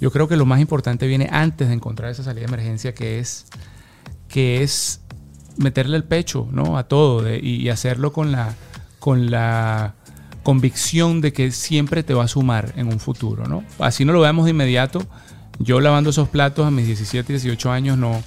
[0.00, 3.18] Yo creo que lo más importante viene antes de encontrar esa salida de emergencia, que
[3.18, 3.46] es,
[4.28, 5.00] que es
[5.56, 6.76] meterle el pecho ¿no?
[6.76, 8.54] a todo y, hacerlo con la,
[8.98, 9.94] con la
[10.42, 13.46] convicción de que siempre te va a sumar en un futuro.
[13.46, 13.64] ¿no?
[13.78, 15.06] Así no lo veamos de inmediato.
[15.58, 18.22] Yo lavando esos platos a mis 17, 18 años no,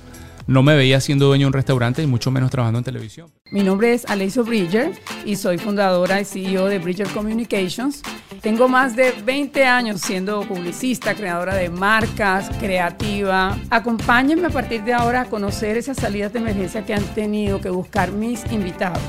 [0.48, 3.32] no me veía siendo dueño de un restaurante y mucho menos trabajando en televisión.
[3.52, 4.92] Mi nombre es Alessio Bridger
[5.26, 8.02] y soy fundadora y CEO de Bridger Communications.
[8.42, 13.58] Tengo más de 20 años siendo publicista, creadora de marcas, creativa.
[13.70, 17.70] Acompáñenme a partir de ahora a conocer esas salidas de emergencia que han tenido que
[17.70, 19.02] buscar mis invitados.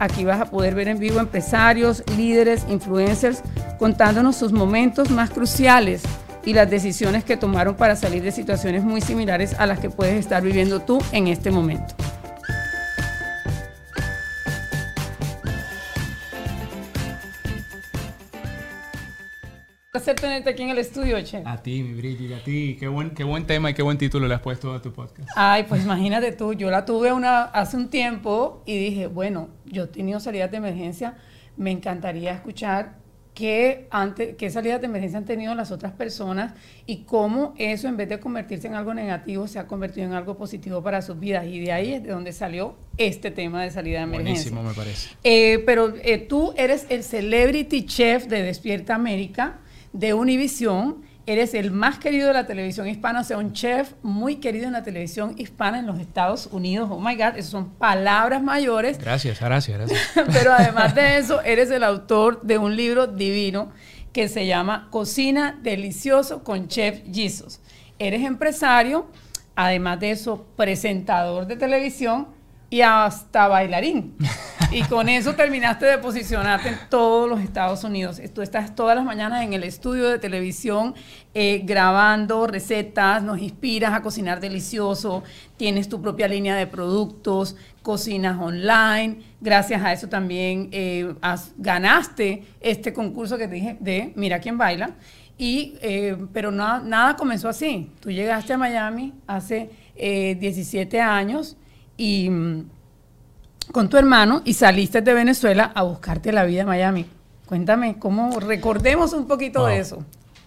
[0.00, 3.42] Aquí vas a poder ver en vivo empresarios, líderes, influencers
[3.78, 6.02] contándonos sus momentos más cruciales
[6.44, 10.14] y las decisiones que tomaron para salir de situaciones muy similares a las que puedes
[10.14, 11.94] estar viviendo tú en este momento.
[20.04, 21.42] placer tenerte aquí en el estudio, Che.
[21.46, 22.76] A ti, mi Brigitte, a ti.
[22.78, 25.30] Qué buen, qué buen tema y qué buen título le has puesto a tu podcast.
[25.34, 29.84] Ay, pues imagínate tú, yo la tuve una, hace un tiempo y dije, bueno, yo
[29.84, 31.16] he tenido salidas de emergencia,
[31.56, 32.96] me encantaría escuchar
[33.34, 36.54] qué, antes, qué salidas de emergencia han tenido las otras personas
[36.86, 40.36] y cómo eso, en vez de convertirse en algo negativo, se ha convertido en algo
[40.36, 41.46] positivo para sus vidas.
[41.46, 44.52] Y de ahí es de donde salió este tema de salida de emergencia.
[44.52, 45.10] Buenísimo, me parece.
[45.24, 49.58] Eh, pero eh, tú eres el celebrity chef de Despierta América,
[49.92, 54.36] de Univision eres el más querido de la televisión hispana, o sea, un chef muy
[54.36, 56.88] querido en la televisión hispana en los Estados Unidos.
[56.92, 58.98] Oh my God, esas son palabras mayores.
[58.98, 60.00] Gracias, gracias, gracias.
[60.32, 63.72] Pero además de eso, eres el autor de un libro divino
[64.12, 67.60] que se llama Cocina Delicioso con Chef Jesus.
[67.98, 69.06] Eres empresario,
[69.56, 72.28] además de eso, presentador de televisión
[72.70, 74.16] y hasta bailarín.
[74.74, 78.20] Y con eso terminaste de posicionarte en todos los Estados Unidos.
[78.34, 80.96] Tú estás todas las mañanas en el estudio de televisión
[81.32, 85.22] eh, grabando recetas, nos inspiras a cocinar delicioso,
[85.56, 89.18] tienes tu propia línea de productos, cocinas online.
[89.40, 91.14] Gracias a eso también eh,
[91.56, 94.90] ganaste este concurso que te dije de Mira quién baila.
[95.38, 97.92] Y, eh, pero nada comenzó así.
[98.00, 101.56] Tú llegaste a Miami hace 17 años
[101.96, 102.64] y mm,
[103.72, 107.06] con tu hermano y saliste de Venezuela a buscarte la vida en Miami.
[107.46, 110.04] Cuéntame, ¿cómo recordemos un poquito de eso?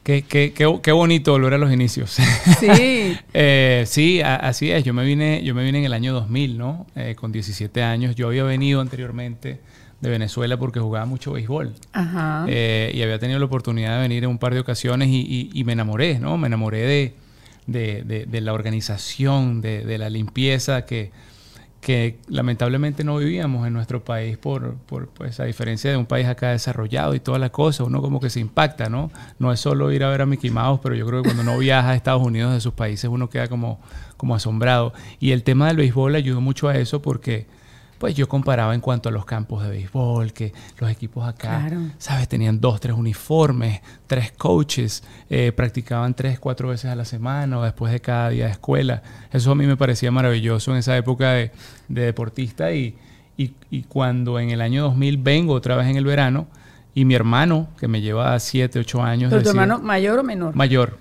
[0.07, 2.15] Qué, qué, qué, bonito volver a los inicios.
[2.59, 3.17] Sí.
[3.33, 4.85] Eh, sí, así es.
[4.85, 6.87] Yo me vine, yo me vine en el año 2000, ¿no?
[6.95, 8.15] Eh, con 17 años.
[8.15, 9.59] Yo había venido anteriormente
[9.99, 11.73] de Venezuela porque jugaba mucho béisbol.
[11.91, 12.45] Ajá.
[12.47, 15.73] Eh, y había tenido la oportunidad de venir en un par de ocasiones y, me
[15.73, 16.37] enamoré, ¿no?
[16.37, 17.13] Me enamoré
[17.67, 21.11] de, de la organización, de, la limpieza que
[21.87, 26.27] que lamentablemente no vivíamos en nuestro país por, por, pues a diferencia de un país
[26.27, 29.09] acá desarrollado y toda la cosa, uno como que se impacta, ¿no?
[29.39, 31.57] No es solo ir a ver a Mickey Mouse, pero yo creo que cuando uno
[31.57, 33.79] viaja a Estados Unidos de sus países uno queda como,
[34.17, 34.91] como asombrado.
[35.21, 37.45] Y el tema del béisbol ayudó mucho a eso porque
[37.97, 42.27] pues yo comparaba en cuanto a los campos de béisbol, que los equipos acá, ¿sabes?
[42.27, 47.63] Tenían dos, tres uniformes, tres coaches, eh, practicaban tres, cuatro veces a la semana o
[47.63, 49.01] después de cada día de escuela.
[49.31, 51.51] Eso a mí me parecía maravilloso en esa época de,
[51.87, 52.95] deportista y,
[53.37, 56.47] y, cuando en el año 2000 vengo otra vez en el verano
[56.93, 59.29] y mi hermano, que me lleva siete, ocho años...
[59.29, 60.55] ¿Pero tu hermano mayor o menor?
[60.55, 60.97] Mayor.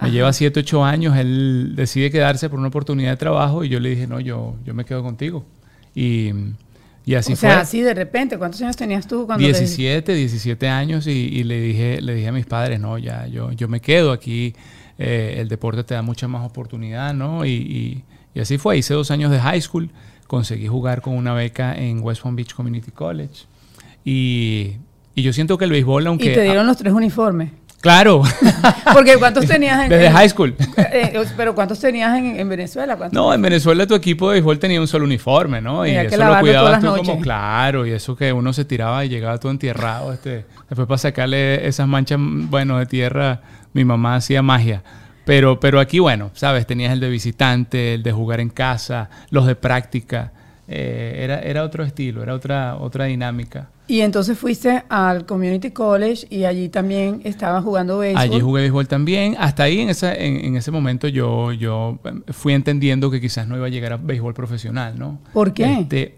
[0.00, 3.80] Me lleva 7, 8 años, él decide quedarse por una oportunidad de trabajo y yo
[3.80, 5.44] le dije, no, yo, yo me quedo contigo.
[5.94, 6.30] Y,
[7.04, 7.48] y así fue.
[7.48, 11.60] O sea, así de repente, ¿cuántos años tenías tú cuando 17, 17 años y, le
[11.60, 14.54] dije le dije a mis padres, no, ya, yo, yo me quedo aquí,
[14.98, 17.44] eh, el deporte te da mucha más oportunidad, ¿no?
[17.44, 19.90] Y, y, así fue, hice dos años de high school,
[20.26, 23.44] conseguí jugar con una beca en West Palm Beach Community College
[24.04, 24.76] y,
[25.14, 26.30] y yo siento que el béisbol, aunque...
[26.30, 27.50] Y te dieron los tres uniformes.
[27.80, 28.22] Claro.
[28.92, 29.88] Porque ¿cuántos tenías en...
[29.88, 30.54] Desde high school.
[30.76, 32.96] Eh, eh, pero ¿cuántos tenías en, Venezuela?
[33.10, 35.86] No, en Venezuela tu equipo de béisbol tenía un solo uniforme, ¿no?
[35.86, 39.38] Y, eso lo cuidabas tú como claro, y eso que uno se tiraba y llegaba
[39.38, 40.12] todo entierrado.
[40.12, 43.40] Este, después para sacarle esas manchas, bueno, de tierra,
[43.72, 44.82] mi mamá hacía magia.
[45.24, 49.46] Pero, pero aquí, bueno, sabes, tenías el de visitante, el de jugar en casa, los
[49.46, 50.32] de práctica.
[50.68, 53.68] Eh, era, era otro estilo, era otra, otra dinámica.
[53.90, 58.22] Y entonces fuiste al Community College y allí también estabas jugando béisbol.
[58.22, 59.34] Allí jugué béisbol también.
[59.36, 63.56] Hasta ahí, en, esa, en, ese momento, yo, yo em, fui entendiendo que quizás no
[63.56, 65.18] iba a llegar a béisbol profesional, ¿no?
[65.32, 65.80] ¿Por qué?
[65.80, 66.14] Este,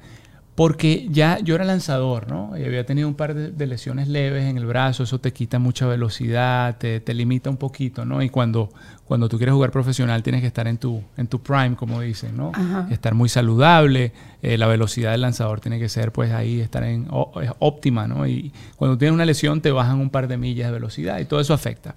[0.54, 2.56] porque ya yo era lanzador, ¿no?
[2.58, 5.86] Y había tenido un par de, lesiones leves en el brazo, eso te quita mucha
[5.86, 8.22] velocidad, te, te, limita un poquito, ¿no?
[8.22, 8.68] Y cuando,
[9.06, 12.36] cuando tú quieres jugar profesional tienes que estar en tu, en tu prime, como dicen,
[12.36, 12.52] ¿no?
[12.90, 14.12] Estar muy saludable,
[14.42, 18.26] eh, la velocidad del lanzador tiene que ser, pues ahí, estar en óptima, ¿no?
[18.26, 21.40] Y cuando tienes una lesión te bajan un par de millas de velocidad y todo
[21.40, 21.94] eso afecta.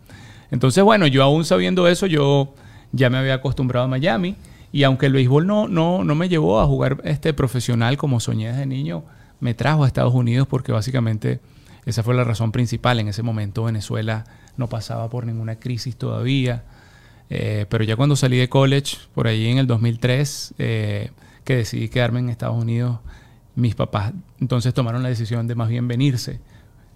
[0.49, 2.53] Entonces, bueno, yo aún sabiendo eso, yo
[2.93, 4.37] ya me había acostumbrado a Miami.
[4.75, 8.49] Y aunque el béisbol no, no, no me llevó a jugar este profesional como soñé
[8.49, 9.05] desde niño,
[9.39, 11.39] me trajo a Estados Unidos porque básicamente
[11.85, 12.99] esa fue la razón principal.
[12.99, 14.25] En ese momento Venezuela
[14.57, 16.65] no pasaba por ninguna crisis todavía.
[17.29, 21.11] Eh, pero ya cuando salí de college, por ahí en el 2003, eh,
[21.45, 22.99] que decidí quedarme en Estados Unidos,
[23.55, 24.11] mis papás
[24.41, 26.41] entonces tomaron la decisión de más bien venirse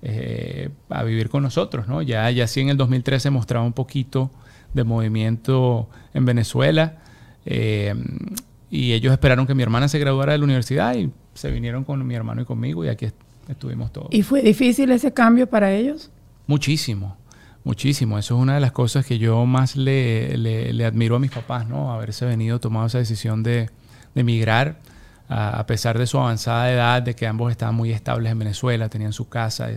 [0.01, 1.87] eh, a vivir con nosotros.
[1.87, 2.01] ¿no?
[2.01, 4.31] Ya, ya sí en el 2013 mostraba un poquito
[4.73, 7.03] de movimiento en Venezuela.
[7.45, 12.05] Y ellos esperaron que mi hermana se graduara de la universidad y se vinieron con
[12.05, 13.07] mi hermano y conmigo y aquí
[13.47, 14.09] estuvimos todos.
[14.11, 16.11] ¿Y fue difícil ese cambio para ellos?
[16.47, 17.17] Muchísimo,
[17.63, 18.17] muchísimo.
[18.19, 21.67] Eso es una de las cosas que yo más le, le, admiro a mis papás,
[21.67, 21.91] ¿no?
[21.91, 23.69] Haberse venido, tomado esa decisión de,
[24.13, 24.79] de emigrar,
[25.29, 29.13] a, pesar de su avanzada edad, de que ambos estaban muy estables en Venezuela, tenían
[29.13, 29.69] su casa,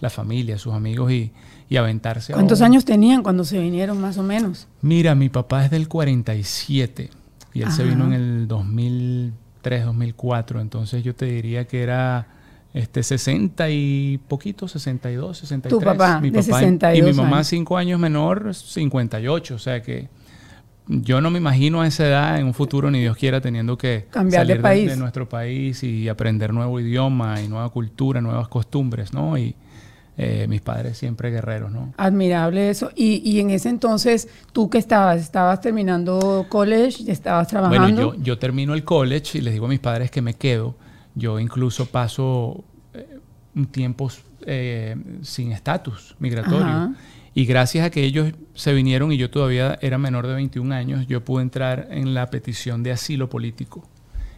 [0.00, 1.32] la familia, sus amigos y,
[1.68, 2.32] y aventarse.
[2.32, 4.68] ¿Cuántos años tenían cuando se vinieron más o menos?
[4.82, 7.10] Mira, mi papá es del 47
[7.54, 12.28] y él se vino en el 2003, 2004, entonces yo te diría que era
[12.74, 15.78] este 60 y poquito, 62, 63.
[15.78, 20.08] Tu papá, mi papá y, mi mamá cinco años menor, 58, o sea que
[20.86, 24.06] yo no me imagino a esa edad en un futuro ni Dios quiera teniendo que
[24.10, 24.90] cambiar de, país.
[24.90, 29.36] De, nuestro país y aprender nuevo idioma y nueva cultura, nuevas costumbres, ¿no?
[29.38, 29.56] Y
[30.18, 31.92] eh, mis padres siempre guerreros, ¿no?
[31.96, 32.90] Admirable eso.
[32.94, 35.20] Y, y, en ese entonces, ¿tú qué estabas?
[35.20, 37.10] ¿Estabas terminando college?
[37.10, 37.80] ¿Estabas trabajando?
[37.80, 40.74] Bueno, yo, yo termino el college y les digo a mis padres que me quedo
[41.16, 42.62] yo incluso paso
[42.94, 43.18] eh,
[43.56, 44.08] un tiempo
[44.42, 46.94] eh, sin estatus migratorio.
[47.34, 51.06] Y gracias a que ellos se vinieron y yo todavía era menor de 21 años,
[51.06, 53.86] yo pude entrar en la petición de asilo político.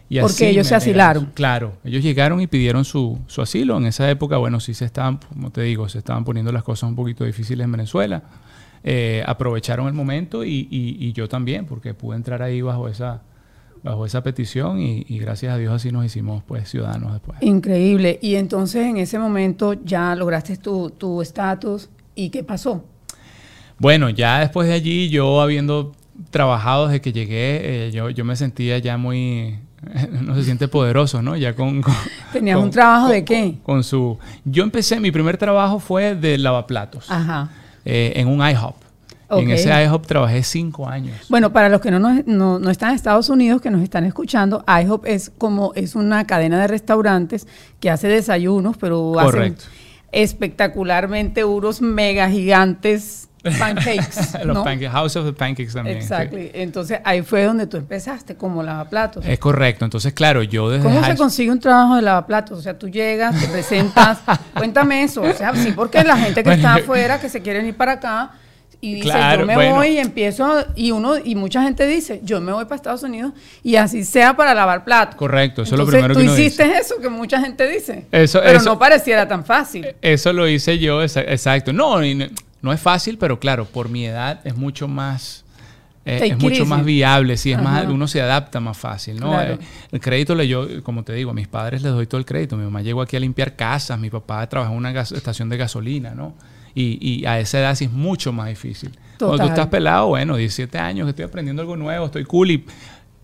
[0.09, 1.31] Y Porque ellos se asilaron.
[1.35, 3.77] Claro, ellos llegaron y pidieron su, su, asilo.
[3.77, 6.89] En esa época, bueno, sí se estaban, como te digo, se estaban poniendo las cosas
[6.89, 8.23] un poquito difíciles en Venezuela.
[8.83, 13.21] Eh, aprovecharon el momento y, y, yo también, porque pude entrar ahí bajo esa,
[13.83, 17.37] bajo esa petición y, gracias a Dios así nos hicimos pues ciudadanos después.
[17.41, 18.17] Increíble.
[18.21, 22.83] Y entonces en ese momento ya lograste tu estatus y ¿qué pasó?
[23.79, 25.93] Bueno, ya después de allí yo habiendo
[26.31, 29.59] trabajado desde que llegué, eh, yo, yo me sentía ya muy,
[30.21, 31.35] no se siente poderoso, ¿no?
[31.35, 31.83] Ya con...
[32.33, 33.57] ¿Tenías un trabajo de qué?
[33.63, 34.17] Con, su...
[34.45, 37.09] Yo empecé, mi primer trabajo fue de lavaplatos.
[37.09, 37.49] Ajá.
[37.85, 38.75] Eh, en un IHOP.
[39.31, 41.15] En ese IHOP trabajé cinco años.
[41.29, 45.05] Bueno, para los que no, no, están en Estados Unidos, que nos están escuchando, IHOP
[45.05, 47.47] es como es una cadena de restaurantes
[47.79, 49.65] que hace desayunos, pero Correcto.
[50.11, 53.28] espectacularmente unos mega gigantes
[53.59, 54.43] pancakes.
[54.43, 55.97] Los pancakes, House of the Pancakes también.
[55.97, 56.35] Exacto.
[56.37, 59.25] Entonces ahí fue donde tú empezaste como lavaplatos.
[59.25, 59.85] Es correcto.
[59.85, 60.83] Entonces, claro, yo desde.
[60.83, 62.59] ¿Cómo se consigue un trabajo de lavaplatos?
[62.59, 64.19] O sea, tú llegas, te presentas.
[64.55, 65.21] cuéntame eso.
[65.21, 68.31] O sea, sí, porque la gente que está afuera, que se quieren ir para acá,
[68.81, 72.53] y dice, yo me voy y empiezo, y uno, y mucha gente dice, yo me
[72.53, 75.15] voy para Estados Unidos y así sea para lavar platos.
[75.15, 78.05] Correcto, eso es lo primero que uno Tú hiciste eso que mucha gente dice.
[78.09, 79.85] Eso, pero no pareciera tan fácil.
[80.01, 81.73] Eso lo hice yo, exacto.
[81.73, 81.99] No,
[82.61, 85.45] no es fácil, pero claro, por mi edad es mucho más...
[86.05, 89.39] Eh, es mucho más viable, sí, es más, uno se adapta más fácil, ¿no?
[89.39, 89.59] Eh,
[89.91, 92.57] el crédito le yo, como te digo, a mis padres les doy todo el crédito.
[92.57, 96.15] Mi mamá llegó aquí a limpiar casas, mi papá trabajó en una estación de gasolina,
[96.15, 96.33] ¿no?
[96.73, 98.97] Y, a esa edad sí es mucho más difícil.
[99.17, 102.65] Cuando tú estás pelado, bueno, 17 años, estoy aprendiendo algo nuevo, estoy cool y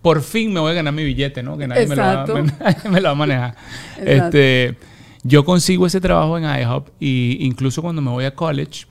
[0.02, 1.56] por fin me voy a ganar mi billete, ¿no?
[1.56, 2.26] Que nadie, me lo, va,
[2.90, 3.56] me lo, va, a manejar.
[3.98, 4.76] Este,
[5.22, 8.86] yo consigo ese trabajo en IHOP y incluso cuando me voy a college,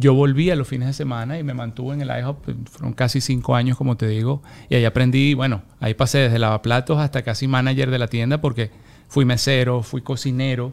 [0.00, 3.20] yo volví a los fines de semana y me mantuve en el IHOP, fueron casi
[3.20, 7.46] cinco años, como te digo, y ahí aprendí, bueno, ahí pasé desde lavaplatos hasta casi
[7.46, 8.70] manager de la tienda porque
[9.08, 10.72] fui mesero, fui cocinero,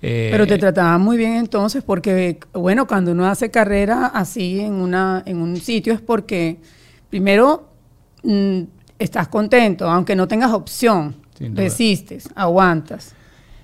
[0.00, 4.74] eh, Pero te trataban muy bien entonces porque, bueno, cuando uno hace carrera así en,
[4.74, 6.58] una, en un sitio es porque,
[7.10, 7.68] primero,
[8.22, 8.60] mm,
[8.98, 13.14] estás contento, aunque no tengas opción, resistes, aguantas.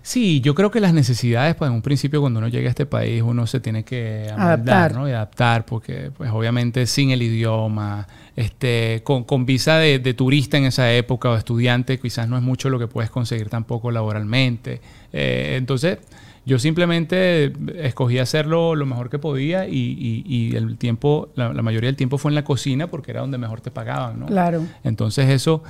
[0.05, 2.85] Sí, yo creo que las necesidades, pues en un principio cuando uno llega a este
[2.85, 5.09] país uno se tiene que adaptar, ¿no?
[5.09, 8.07] Y adaptar, porque pues obviamente sin el idioma,
[8.37, 12.43] este, con, con visa de, de, turista en esa época o estudiante, quizás no es
[12.43, 14.83] mucho lo que puedes conseguir tampoco laboralmente.
[15.11, 16.01] Eh, entonces,
[16.45, 22.19] yo simplemente escogí hacerlo lo mejor que podía y, el tiempo, la, mayoría del tiempo
[22.19, 24.27] fue en la cocina porque era donde mejor te pagaban, ¿no?
[24.27, 24.67] Claro.
[24.83, 25.63] Entonces eso,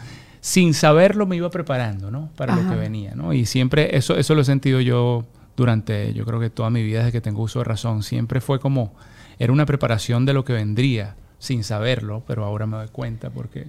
[0.44, 2.28] sin saberlo, me iba preparando, ¿no?
[2.36, 3.32] Para lo que venía, ¿no?
[3.32, 5.24] Y siempre eso, eso lo he sentido yo
[5.56, 8.02] durante, yo creo que toda mi vida desde que tengo uso de razón.
[8.02, 8.92] Siempre fue como,
[9.38, 13.68] era una preparación de lo que vendría, sin saberlo, pero ahora me doy cuenta porque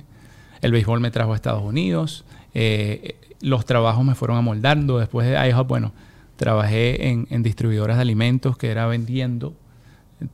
[0.62, 5.00] el béisbol me trajo a Estados Unidos, eh, los trabajos me fueron amoldando.
[5.00, 5.94] Después de IHOP, bueno,
[6.36, 9.54] trabajé en, distribuidoras de alimentos que era vendiendo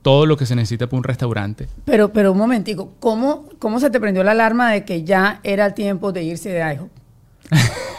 [0.02, 1.68] todo lo que se necesita para un restaurante.
[1.84, 5.66] Pero, pero un momentico, ¿cómo, ¿cómo se te prendió la alarma de que ya era
[5.66, 6.90] el tiempo de irse de IHOP?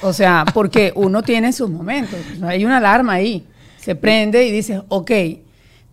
[0.01, 3.45] o sea, porque uno tiene sus momentos, hay una alarma ahí,
[3.77, 5.11] se prende y dices, ok,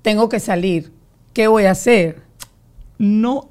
[0.02, 0.92] tengo que salir,
[1.32, 2.22] ¿qué voy a hacer?
[2.98, 3.48] No,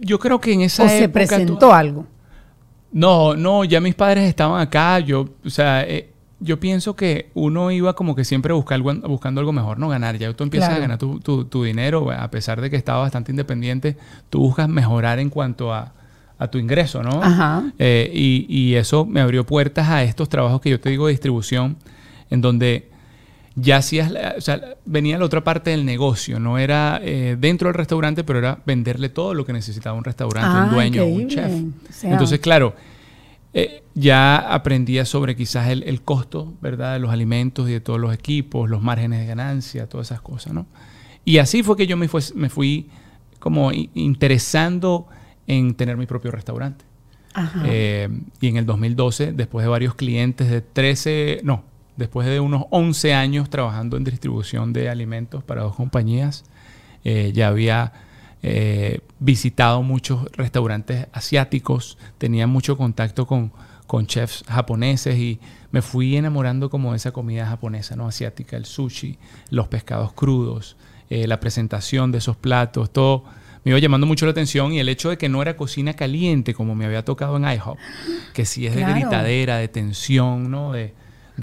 [0.00, 2.06] yo creo que en esa ¿O se presentó algo?
[2.92, 6.09] No, no, ya mis padres estaban acá, yo, o sea, eh,
[6.40, 10.16] yo pienso que uno iba como que siempre buscando algo mejor, no ganar.
[10.16, 13.96] Ya tú empiezas a ganar tu, dinero, a pesar de que estaba bastante independiente,
[14.30, 15.92] tú buscas mejorar en cuanto a,
[16.50, 17.22] tu ingreso, ¿no?
[17.22, 17.64] Ajá.
[17.78, 21.76] Eh, y, eso me abrió puertas a estos trabajos que yo te digo de distribución,
[22.30, 22.88] en donde
[23.56, 27.74] ya hacías, o sea, venía la otra parte del negocio, no era eh, dentro del
[27.74, 31.52] restaurante, pero era venderle todo lo que necesitaba un restaurante, un dueño, un chef.
[32.04, 32.74] Entonces, claro,
[33.52, 36.94] eh, ya aprendía sobre quizás el, costo, ¿verdad?
[36.94, 40.52] De los alimentos y de todos los equipos, los márgenes de ganancia, todas esas cosas,
[40.52, 40.66] ¿no?
[41.24, 42.88] Y así fue que yo me, me fui
[43.38, 45.08] como interesando
[45.46, 46.84] en tener mi propio restaurante.
[47.64, 48.08] Eh,
[48.40, 51.64] y en el 2012, después de varios clientes de 13, no,
[51.96, 56.44] después de unos 11 años trabajando en distribución de alimentos para dos compañías,
[57.04, 57.92] eh, ya había
[58.42, 63.52] eh, visitado muchos restaurantes asiáticos, tenía mucho contacto con,
[63.86, 65.40] con chefs japoneses y
[65.72, 68.08] me fui enamorando como de esa comida japonesa, ¿no?
[68.08, 69.18] Asiática, el sushi,
[69.50, 70.76] los pescados crudos,
[71.10, 73.24] eh, la presentación de esos platos, todo
[73.64, 76.54] me iba llamando mucho la atención y el hecho de que no era cocina caliente
[76.54, 77.76] como me había tocado en IHOP,
[78.32, 80.72] que sí es de gritadera, de tensión, ¿no?
[80.72, 80.94] De,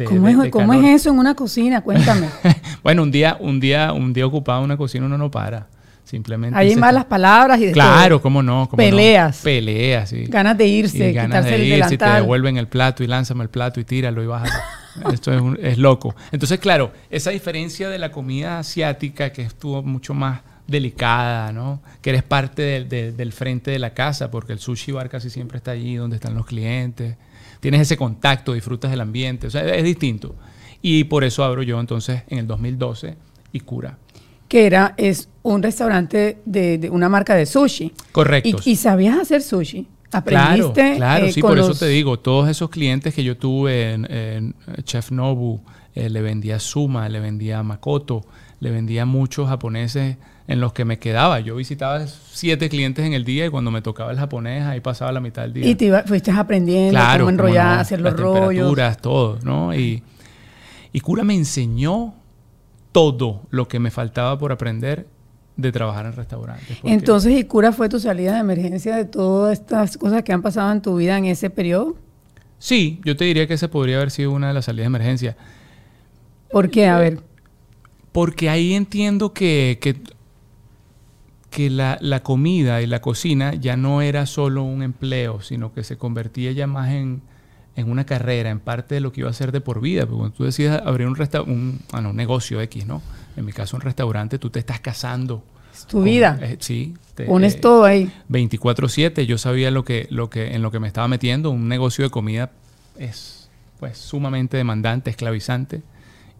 [0.05, 1.81] ¿Cómo, es, ¿Cómo, es, eso en una cocina?
[1.81, 2.29] Cuéntame.
[2.83, 5.67] bueno, un día, un día, un día ocupado en una cocina uno no para.
[6.07, 6.57] Simplemente.
[6.57, 8.69] Hay malas palabras y de Claro, cómo no.
[8.77, 9.41] Peleas.
[9.43, 10.23] Peleas, sí.
[10.27, 13.83] Ganas de irse, ganas de irse, te devuelven el plato y lánzame el plato y
[13.83, 14.53] tíralo y bájalo.
[15.11, 16.15] Esto es, es, loco.
[16.31, 21.81] Entonces, claro, esa diferencia de la comida asiática que estuvo mucho más delicada, ¿no?
[22.01, 25.71] Que eres parte del frente de la casa, porque el sushi bar casi siempre está
[25.71, 27.17] allí donde están los clientes.
[27.59, 29.47] Tienes ese contacto, disfrutas del ambiente.
[29.47, 30.37] O sea, es distinto.
[30.81, 33.17] Y por eso abro yo entonces en el 2012
[33.51, 33.97] y cura
[34.47, 37.93] que era, es un restaurante de, una marca de sushi.
[38.11, 38.57] Correcto.
[38.65, 39.87] Y, sabías hacer sushi.
[40.11, 40.73] Aprendiste.
[40.73, 44.55] Claro, claro eh, sí, por eso te digo, todos esos clientes que yo tuve en,
[44.83, 45.61] Chef Nobu,
[45.95, 48.25] eh, le vendía Suma, le vendía Makoto,
[48.59, 51.39] le vendía muchos japoneses en los que me quedaba.
[51.39, 55.11] Yo visitaba siete clientes en el día y cuando me tocaba el japonés, ahí pasaba
[55.11, 55.67] la mitad del día.
[55.67, 58.97] Y te fuiste aprendiendo cómo enrollar, hacer los rollos.
[59.01, 59.73] todo, ¿no?
[59.73, 60.03] Y,
[60.93, 62.13] y Cura me enseñó
[62.91, 65.07] todo lo que me faltaba por aprender
[65.57, 66.77] de trabajar en restaurantes.
[66.83, 70.71] Entonces, ¿y cura fue tu salida de emergencia de todas estas cosas que han pasado
[70.71, 71.95] en tu vida en ese periodo?
[72.59, 75.37] Sí, yo te diría que esa podría haber sido una de las salidas de emergencia.
[76.51, 76.87] ¿Por qué?
[76.87, 77.21] A ver.
[78.11, 84.63] Porque ahí entiendo que, que, la, la, comida y la cocina ya no era solo
[84.63, 87.21] un empleo, sino que se convertía ya más en,
[87.75, 90.05] en una carrera, en parte de lo que iba a hacer de por vida.
[90.05, 93.01] Porque cuando tú decides abrir un, un, ah, un negocio X, ¿no?
[93.37, 95.43] En mi caso, un restaurante, tú te estás casando.
[95.73, 96.37] Es tu vida.
[96.41, 96.95] Eh, sí.
[97.15, 98.11] Te, Pones eh, todo ahí.
[98.29, 99.25] 24-7.
[99.25, 101.51] Yo sabía lo que, lo que, en lo que me estaba metiendo.
[101.51, 102.51] Un negocio de comida
[102.97, 105.81] es pues sumamente demandante, esclavizante.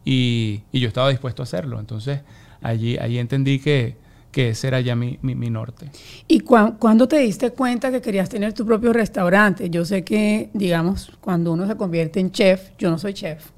[0.04, 1.80] Y, y yo estaba dispuesto a hacerlo.
[1.80, 2.22] Entonces,
[2.62, 3.96] allí, allí entendí que,
[4.32, 5.89] que ese era ya mi, norte.
[6.27, 9.70] ¿Y cuándo te diste cuenta que querías tener tu propio restaurante?
[9.72, 13.50] Yo sé que, digamos, cuando uno se convierte en chef, yo no soy chef,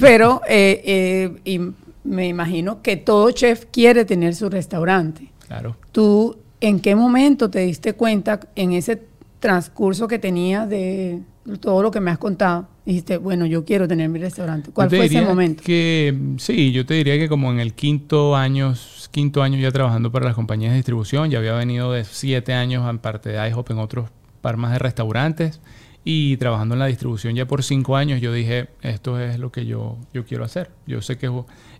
[0.00, 1.72] pero eh, eh,
[2.04, 5.30] me imagino que todo chef quiere tener su restaurante.
[5.46, 5.76] Claro.
[5.92, 9.02] ¿Tú en qué momento te diste cuenta en ese
[9.38, 11.20] transcurso que tenías de
[11.60, 12.68] todo lo que me has contado?
[12.90, 14.70] dijiste, bueno, yo quiero tener mi restaurante.
[14.72, 15.62] ¿Cuál fue ese momento?
[15.64, 18.74] Que sí, yo te diría que como en el quinto año,
[19.10, 22.88] quinto año ya trabajando para las compañías de distribución, ya había venido de siete años
[22.88, 25.60] en parte de IHOP en otros par más de restaurantes
[26.04, 29.66] y trabajando en la distribución ya por cinco años, yo dije, esto es lo que
[29.66, 30.70] yo, yo quiero hacer.
[30.86, 31.30] Yo sé que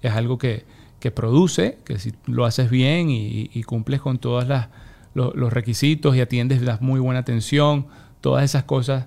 [0.02, 0.64] es algo que,
[1.00, 4.46] que produce, que si lo haces bien y, cumples con todos
[5.14, 7.86] los requisitos y atiendes, das muy buena atención,
[8.20, 9.06] todas esas cosas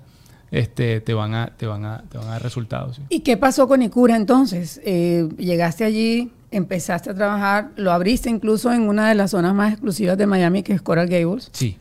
[0.50, 3.00] este, te, van a, te, van a, te van a dar resultados.
[3.08, 4.80] ¿Y qué pasó con Icura entonces?
[4.84, 9.72] Eh, llegaste allí, empezaste a trabajar, lo abriste incluso en una de las zonas más
[9.72, 11.50] exclusivas de Miami, que es Coral Gables.
[11.52, 11.78] Sí.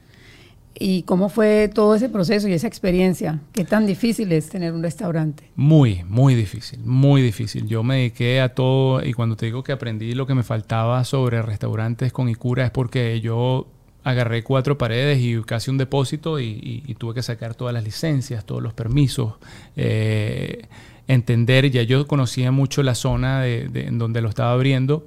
[0.78, 3.40] ¿Y cómo fue todo ese proceso y esa experiencia?
[3.52, 5.44] ¿Qué tan difícil es tener un restaurante?
[5.56, 7.68] Muy, muy difícil, muy difícil.
[7.68, 11.04] Yo me dediqué a todo y cuando te digo que aprendí lo que me faltaba
[11.04, 13.68] sobre restaurantes con Icura es porque yo
[14.04, 18.62] agarré cuatro paredes y casi un depósito y, tuve que sacar todas las licencias, todos
[18.62, 19.36] los permisos,
[19.76, 20.68] eh,
[21.08, 25.06] entender, ya yo conocía mucho la zona de, en donde lo estaba abriendo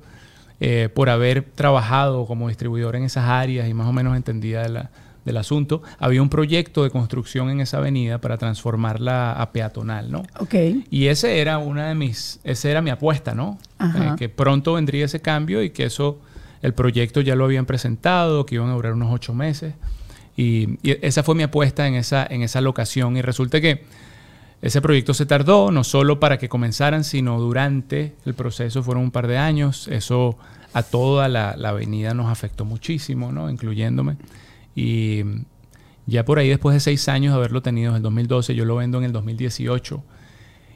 [0.60, 4.90] eh, por haber trabajado como distribuidor en esas áreas y más o menos entendía
[5.26, 10.22] del asunto, había un proyecto de construcción en esa avenida para transformarla a peatonal, ¿no?
[10.38, 10.54] Ok.
[10.88, 13.58] Y ese era una de mis, esa era mi apuesta, ¿no?
[13.80, 16.20] Eh, que pronto vendría ese cambio y que eso,
[16.62, 19.74] el proyecto ya lo habían presentado, que iban a durar unos ocho meses.
[20.36, 23.16] Y, y esa fue mi apuesta en esa, en esa locación.
[23.16, 23.84] Y resulta que
[24.62, 29.10] ese proyecto se tardó no solo para que comenzaran, sino durante el proceso fueron un
[29.10, 29.88] par de años.
[29.88, 30.38] Eso
[30.72, 33.50] a toda la, avenida nos afectó muchísimo, ¿no?
[33.50, 34.16] incluyéndome.
[34.76, 35.24] Y
[36.06, 38.76] ya por ahí, después de seis años de haberlo tenido en el 2012, yo lo
[38.76, 40.04] vendo en el 2018.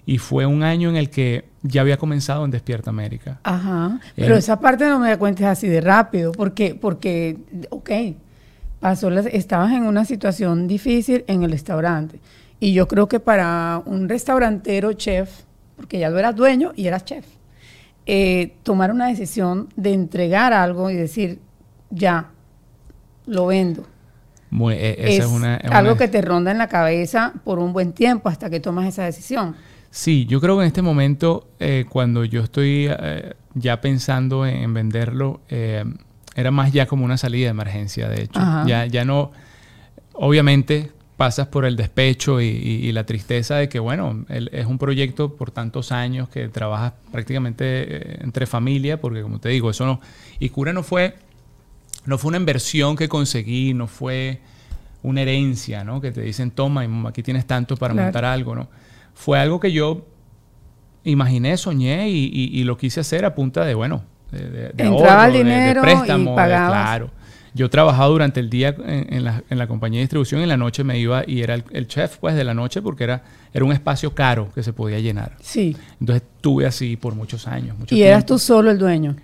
[0.07, 3.38] Y fue un año en el que ya había comenzado en Despierta América.
[3.45, 4.00] Ajá.
[4.16, 7.37] Pero esa parte no me da cuenta así de rápido, porque, porque
[7.69, 7.90] ok,
[8.80, 12.19] pasó, estabas en una situación difícil en el restaurante
[12.61, 15.30] y yo creo que para un restaurantero chef,
[15.76, 17.25] porque ya lo eras dueño y eras chef,
[18.04, 21.40] eh, tomar una decisión de entregar algo y decir,
[21.88, 22.30] ya,
[23.27, 23.87] lo vendo.
[24.71, 25.25] E, es,
[25.71, 29.05] algo que te ronda en la cabeza por un buen tiempo hasta que tomas esa
[29.05, 29.55] decisión.
[29.91, 34.75] Sí, yo creo que en este momento, eh, cuando yo estoy eh, ya pensando en,
[34.75, 38.41] venderlo, era más ya como una salida de emergencia, de hecho.
[38.67, 39.31] Ya, ya no,
[40.15, 45.50] obviamente pasas por el despecho y, la tristeza de que, bueno, es un proyecto por
[45.50, 50.00] tantos años que trabajas prácticamente eh, entre familia, porque como te digo, eso no...
[50.39, 51.17] Y Cura no fue,
[52.07, 54.40] no fue una inversión que conseguí, no fue
[55.02, 56.00] una herencia, ¿no?
[56.00, 58.69] Que te dicen, toma, aquí tienes tanto para montar algo, ¿no?
[59.14, 60.07] Fue algo que yo
[61.04, 65.87] imaginé, soñé y, lo quise hacer a punta de, bueno, de, de, ahorro, dinero de,
[65.87, 67.11] préstamo, y claro.
[67.52, 70.99] Yo trabajaba durante el día en, la, compañía de distribución y en la noche me
[70.99, 74.52] iba y era el, chef pues de la noche porque era, era un espacio caro
[74.54, 75.37] que se podía llenar.
[75.40, 75.76] Sí.
[75.99, 77.76] Entonces estuve así por muchos años.
[77.88, 79.16] ¿Y eras tú solo el dueño?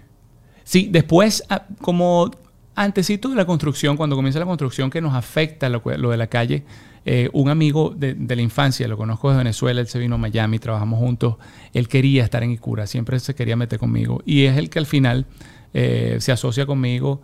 [0.64, 2.32] Sí, después ah, como
[2.76, 6.62] antesito de la construcción, cuando comienza la construcción que nos afecta lo, de la calle,
[7.04, 10.58] eh, un amigo de, la infancia, lo conozco de Venezuela, él se vino a Miami,
[10.58, 11.36] trabajamos juntos,
[11.72, 14.86] él quería estar en Icura, siempre se quería meter conmigo y es el que al
[14.86, 15.26] final
[15.72, 17.22] eh, se asocia conmigo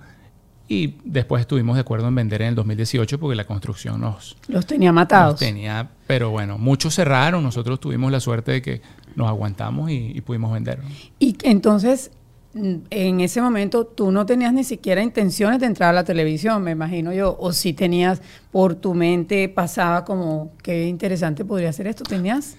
[0.69, 4.37] y después estuvimos de acuerdo en vender en el 2018 porque la construcción nos...
[4.49, 5.39] Los tenía matados.
[5.39, 8.83] tenía, pero bueno, muchos cerraron, nosotros tuvimos la suerte de que
[9.17, 10.81] nos aguantamos y, pudimos vender.
[11.19, 12.11] Y entonces,
[12.55, 16.73] en ese momento, tú no tenías ni siquiera intenciones de entrar a la televisión, me
[16.73, 22.05] imagino yo, o si tenías por tu mente, pasaba como, qué interesante podría ser esto,
[22.05, 22.57] ¿tenías?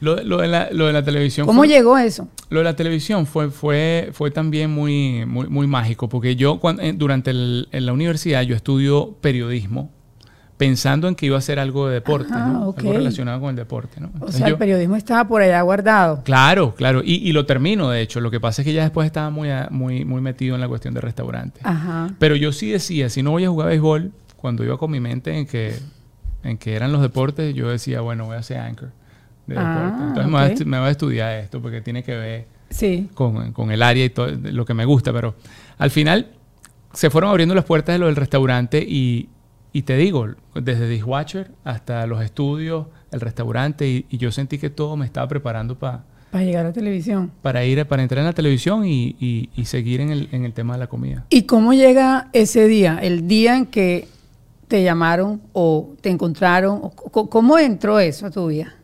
[0.00, 1.46] Lo, de, la, televisión.
[1.46, 2.28] ¿Cómo llegó eso?
[2.50, 6.82] Lo de la televisión fue, fue, fue también muy, muy, muy mágico, porque yo cuando,
[6.94, 9.90] durante en la universidad yo estudio periodismo
[10.58, 12.74] pensando en que iba a hacer algo de deporte, ¿no?
[12.76, 14.00] algo relacionado con el deporte.
[14.00, 14.10] ¿no?
[14.20, 16.22] o sea, el periodismo estaba por allá guardado.
[16.24, 18.20] Claro, claro, y, y, lo termino, de hecho.
[18.20, 20.92] Lo que pasa es que ya después estaba muy, muy, muy metido en la cuestión
[20.94, 21.60] de restaurante.
[21.62, 22.10] Ajá.
[22.18, 25.36] Pero yo sí decía, si no voy a jugar béisbol, cuando iba con mi mente
[25.36, 25.74] en que,
[26.42, 28.90] en que eran los deportes, yo decía, bueno, voy a ser anchor.
[29.56, 32.46] Ah, Entonces me, voy a, estudiar esto porque tiene que ver
[33.14, 35.12] con, el área y todo lo que me gusta.
[35.12, 35.36] Pero
[35.78, 36.32] al final
[36.92, 39.28] se fueron abriendo las puertas de lo del restaurante y,
[39.82, 45.06] te digo, desde Dishwatcher hasta los estudios, el restaurante, y, yo sentí que todo me
[45.06, 46.04] estaba preparando para...
[46.30, 47.30] Para llegar a la televisión.
[47.40, 50.80] Para ir, para entrar en la televisión y, seguir en el, en el tema de
[50.80, 51.24] la comida.
[51.30, 52.98] ¿Y cómo llega ese día?
[53.00, 54.08] El día en que
[54.68, 56.90] te llamaron o te encontraron.
[57.10, 58.74] ¿Cómo entró eso a tu vida?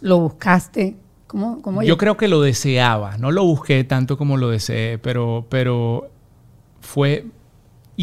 [0.00, 0.96] ¿Lo buscaste?
[1.28, 3.16] ¿Cómo, cómo yo creo que lo deseaba.
[3.16, 6.10] No lo busqué tanto como lo deseé, pero, pero
[6.80, 7.26] fue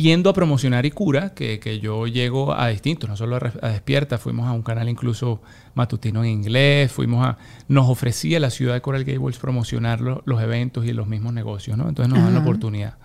[0.01, 4.47] yendo a promocionar Icura, que, que yo llego a distintos, no solo a, Despierta, fuimos
[4.47, 5.41] a un canal incluso
[5.73, 10.85] matutino en inglés, fuimos a, nos ofrecía la ciudad de Coral Gables promocionar los eventos
[10.85, 11.87] y los mismos negocios, ¿no?
[11.87, 12.97] Entonces nos dan la oportunidad.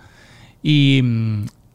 [0.62, 1.02] Y,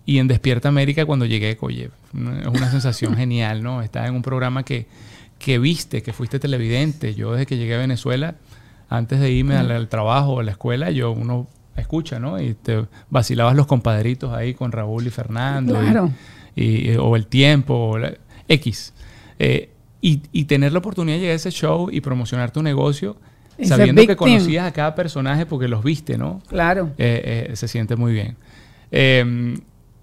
[0.05, 3.82] y, en Despierta América cuando llegué, oye, es una sensación genial, ¿no?
[3.82, 4.88] Estaba en un programa que
[5.39, 7.15] que viste, que fuiste televidente.
[7.15, 8.36] Yo desde que llegué a Venezuela,
[8.89, 11.47] antes de irme al, trabajo o a la escuela, yo uno
[11.80, 12.39] escucha, ¿no?
[12.42, 15.80] Y te vacilabas los compadritos ahí con Raúl y Fernando.
[15.80, 16.12] Claro.
[16.56, 17.98] Y, o el tiempo, o
[18.48, 18.94] X.
[19.38, 19.70] Eh,
[20.02, 23.18] y, tener la oportunidad de llegar a ese show y promocionar tu negocio,
[23.62, 26.42] sabiendo que conocías a cada personaje porque los viste, ¿no?
[26.48, 26.92] Claro.
[26.98, 28.38] Eh, eh, se siente muy bien.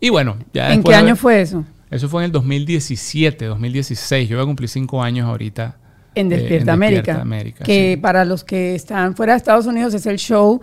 [0.01, 0.73] y bueno, ya...
[0.73, 1.65] ¿En qué año fue eso?
[1.91, 4.29] Eso fue en el 2017, 2016.
[4.29, 5.77] Yo voy a cumplir cinco años ahorita.
[6.15, 7.25] En Despierta, América,
[7.63, 10.61] Que para los que están fuera de Estados Unidos es el show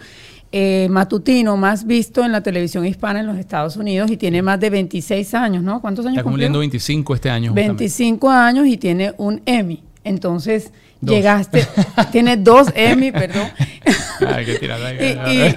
[0.56, 4.60] eh, matutino más visto en la televisión hispana en los Estados Unidos y tiene más
[4.60, 5.82] de 26 años, ¿no?
[5.82, 6.18] ¿Cuántos años?
[6.18, 7.54] Está cumpliendo 25 este año.
[7.56, 9.84] 25 años y tiene un Emmy.
[10.04, 11.66] Entonces, llegaste,
[12.12, 13.48] tiene dos Emmy, perdón.
[14.28, 14.94] Ay, qué tirada.
[15.32, 15.56] y,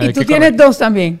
[0.00, 1.20] y tú tienes dos también.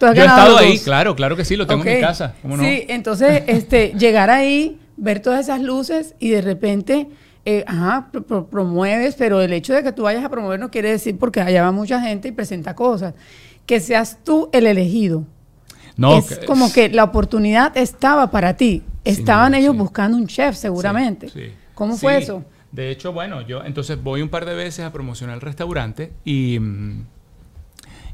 [0.00, 2.34] Yo he estado ahí, claro, claro que sí, lo tengo en mi casa.
[2.58, 7.06] Sí, entonces este, llegar ahí, ver todas esas luces y de repente,
[7.44, 8.10] eh, ajá,
[8.50, 11.62] promueves, pero el hecho de que tú vayas a promover no quiere decir porque allá
[11.62, 13.14] va mucha gente y presenta cosas.
[13.66, 15.24] Que seas tú el elegido.
[15.96, 18.82] No, es como que la oportunidad estaba para ti.
[19.04, 21.54] Estaban ellos buscando un chef, seguramente.
[21.74, 22.44] ¿Cómo fue eso?
[22.72, 26.58] De hecho, bueno, yo entonces voy un par de veces a promocionar el restaurante y,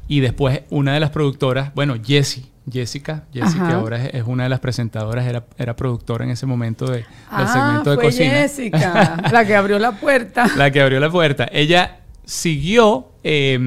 [0.07, 4.49] y después una de las productoras, bueno, Jessie, Jessica, Jessica que ahora es, una de
[4.49, 8.31] las presentadoras, era, era productora en ese momento de, del ah, segmento de cocina.
[8.31, 10.47] Jessica, la que abrió la puerta.
[10.55, 11.47] la que abrió la puerta.
[11.51, 13.59] Ella siguió eh,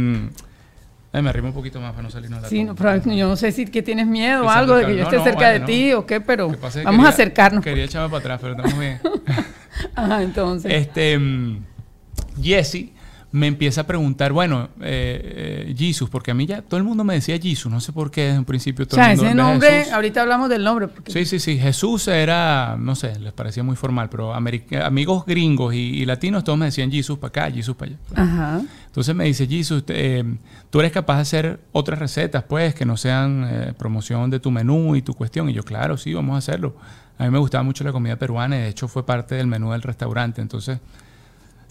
[1.23, 3.37] me arrimo un poquito más para no salirnos de la Sí, no, pero yo no
[3.37, 6.07] sé si que tienes miedo o algo de que yo esté cerca de ti o
[6.07, 6.51] qué, pero
[6.85, 7.63] vamos a acercarnos.
[7.63, 9.01] Quería echarme para atrás, pero estamos bien.
[9.95, 10.73] Ajá, entonces.
[10.73, 11.65] Este, mm,
[12.43, 12.91] Jesse
[13.35, 17.03] me empieza a preguntar, bueno, eh, eh, Jesus, porque a mí ya todo el mundo
[17.03, 19.29] me decía Jesus, no sé por qué desde un principio todo o sea, el mundo
[19.29, 20.89] ese nombre, ahorita hablamos del nombre.
[21.09, 26.05] Sí, sí, sí, Jesús era, no sé, les parecía muy formal, pero amigos gringos y,
[26.05, 27.99] latinos todos me decían Jesus para acá, Jesus para allá.
[28.15, 28.63] Ajá.
[28.87, 30.23] Entonces me dice, Jesus, eh,
[30.71, 34.53] tú eres capaz de hacer otras recetas, pues, que no sean eh, promoción de tu
[34.53, 35.51] menú y tu cuestión.
[35.51, 36.77] Y yo, claro, sí, vamos a hacerlo.
[37.19, 39.73] A mí me gustaba mucho la comida peruana y de hecho fue parte del menú
[39.73, 40.41] del restaurante.
[40.41, 40.79] Entonces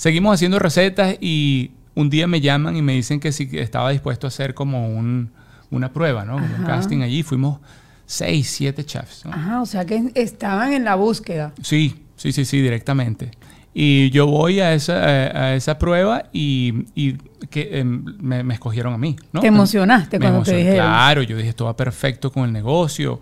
[0.04, 4.28] Seguimos haciendo recetas y un día me llaman y me dicen que si estaba dispuesto
[4.28, 5.32] a hacer como un,
[5.72, 6.36] una prueba, ¿no?
[6.36, 7.24] un casting allí.
[7.24, 7.62] Fuimos
[8.06, 9.26] seis, siete chefs.
[9.26, 11.54] Ajá, o sea que estaban en la búsqueda.
[11.62, 13.32] Sí, sí, sí, sí, directamente.
[13.74, 17.13] Y yo voy a esa, a esa prueba y, y
[17.50, 19.16] que em, me, escogieron a mí.
[19.32, 19.39] ¿no?
[19.39, 20.86] Te emocionaste cuando te dijeron.
[20.86, 23.22] Claro, yo dije, esto va perfecto con el negocio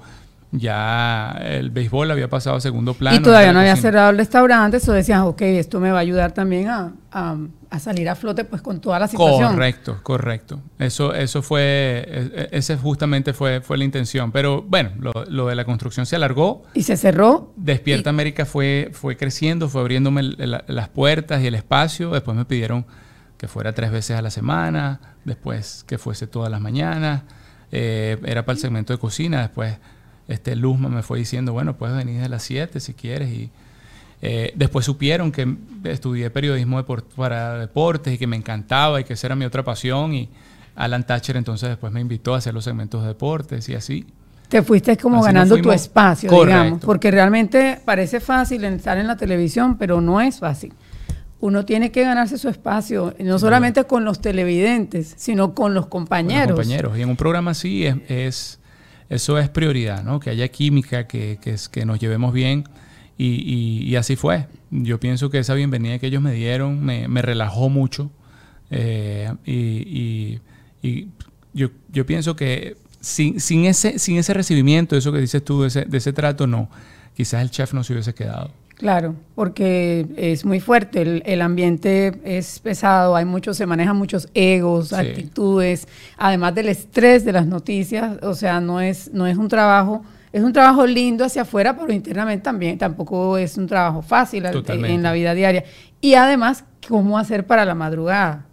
[0.52, 3.18] ya el béisbol había pasado a segundo plano.
[3.18, 6.34] Y todavía no había cerrado el restaurante, eso decías, ok, esto me va a ayudar
[6.34, 6.92] también a,
[7.80, 9.54] salir a flote pues con toda la situación.
[9.54, 10.60] Correcto, correcto.
[10.78, 11.62] Eso, eso fue,
[12.06, 14.34] e, e, ese justamente fue, fue la intención.
[14.34, 16.64] Pero bueno, lo, de la construcción se alargó.
[16.74, 17.54] Y se cerró.
[17.56, 22.12] Despierta América fue, fue creciendo, fue abriéndome las puertas y el espacio.
[22.12, 22.86] Después me pidieron
[23.38, 27.24] que fuera tres veces a la semana, después que fuese todas las mañanas.
[27.72, 29.78] Eh, era para el segmento de cocina, después
[30.32, 33.30] este Luzma me fue diciendo, bueno, puedes venir a las 7 si quieres.
[33.30, 33.50] Y
[34.22, 36.84] eh, después supieron que estudié periodismo
[37.16, 40.14] para deportes y que me encantaba y que esa era mi otra pasión.
[40.14, 40.30] Y
[40.76, 44.06] Alan Thatcher entonces después me invitó a hacer los segmentos de deportes y así.
[44.48, 49.78] Te fuiste como ganando tu espacio, digamos, porque realmente parece fácil estar en la televisión,
[49.78, 50.74] pero no es fácil.
[51.40, 56.48] Uno tiene que ganarse su espacio, no solamente con los televidentes, sino con los compañeros.
[56.48, 56.98] Con los compañeros.
[56.98, 58.60] Y en un programa así es
[59.12, 60.22] eso es prioridad, ¿no?
[60.22, 62.64] Que haya química, que, que, que nos llevemos bien.
[63.18, 64.48] Y, así fue.
[64.72, 68.10] Yo pienso que esa bienvenida que ellos me dieron me, relajó mucho.
[68.70, 70.40] Eh, y,
[70.82, 71.08] y
[71.54, 75.68] yo, yo, pienso que sin, sin, ese, sin ese recibimiento, eso que dices tú, de
[75.68, 76.70] ese, de ese trato, no.
[77.14, 78.54] Quizás el chef no se hubiese quedado.
[78.82, 84.92] Claro, porque es muy fuerte, el, ambiente es pesado, hay muchos, se manejan muchos egos,
[84.92, 90.04] actitudes, además del estrés de las noticias, o sea, no es, no es un trabajo,
[90.34, 94.64] es un trabajo lindo hacia afuera, pero internamente también tampoco es un trabajo fácil eh,
[94.68, 95.64] en la vida diaria.
[96.02, 98.48] Y además, ¿cómo hacer para la madrugada?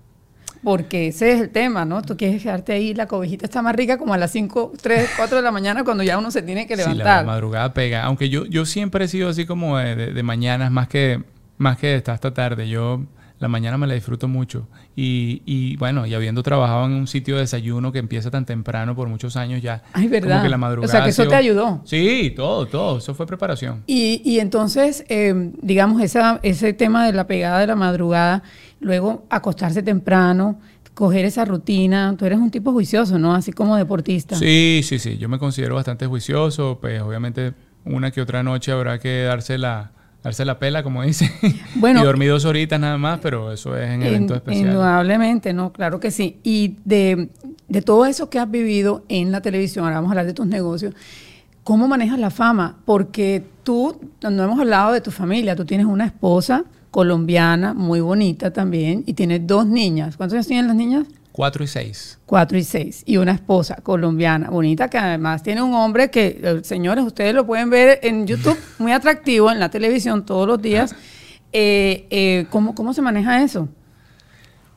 [0.63, 2.03] Porque ese es el tema, ¿no?
[2.03, 5.37] Tú quieres quedarte ahí, la cobijita está más rica como a las 5, 3, 4
[5.37, 7.21] de la mañana cuando ya uno se tiene que levantar.
[7.21, 8.03] Sí, la madrugada pega.
[8.05, 11.23] Aunque yo, yo siempre he sido así como de, de, mañanas, más que,
[11.59, 12.69] más que de hasta tarde.
[12.69, 13.03] Yo
[13.39, 14.69] la mañana me la disfruto mucho.
[14.97, 18.97] Y, y, bueno, y habiendo trabajado en un sitio de desayuno que empieza tan temprano
[18.97, 19.83] por muchos años ya.
[19.93, 20.31] Ay, verdad.
[20.31, 20.91] Como que la madrugada.
[20.91, 21.81] O sea, que eso te ayudó.
[21.85, 22.99] Sí, todo, todo.
[22.99, 23.85] Eso fue preparación.
[23.87, 28.43] Y, y entonces, eh, digamos, esa, ese tema de la pegada de la madrugada
[28.81, 30.61] luego acostarse temprano,
[30.95, 32.17] coger esa rutina.
[32.19, 33.35] Tú eres un tipo juicioso, ¿no?
[33.35, 34.35] Así como deportista.
[34.35, 35.17] Sí, sí, sí.
[35.17, 36.79] Yo me considero bastante juicioso.
[36.81, 41.31] Pues obviamente una que otra noche habrá que darse la, darse la pela, como dice.
[41.77, 44.73] Bueno, y dormir dos horitas nada más, pero eso es en eventos especiales.
[44.73, 45.73] Indudablemente, ¿no?
[45.73, 46.39] Claro que sí.
[46.43, 47.29] Y de,
[47.69, 50.47] de todo eso que has vivido en la televisión, ahora vamos a hablar de tus
[50.47, 50.95] negocios.
[51.65, 52.79] ¿Cómo manejas la fama?
[52.85, 58.51] Porque tú, no hemos hablado de tu familia, tú tienes una esposa, colombiana, muy bonita
[58.53, 60.17] también, y tiene dos niñas.
[60.17, 61.07] ¿Cuántos años tienen las niñas?
[61.39, 62.19] Cuatro y seis.
[62.27, 63.05] Cuatro y seis.
[63.07, 67.47] Y una esposa colombiana, bonita, que además tiene un hombre que, eh, señores, ustedes lo
[67.47, 70.97] pueden ver en YouTube, muy atractivo, en la televisión todos los días.
[71.53, 73.69] Eh, eh, ¿cómo, ¿Cómo se maneja eso?